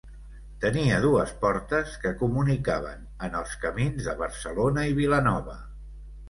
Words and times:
Tenia 0.61 0.95
dues 1.01 1.33
portes, 1.43 1.91
que 2.05 2.13
comunicaven 2.21 3.05
en 3.29 3.37
els 3.41 3.53
camins 3.67 4.09
de 4.09 4.17
Barcelona 4.23 4.87
i 4.95 4.99
Vilanova. 5.03 5.57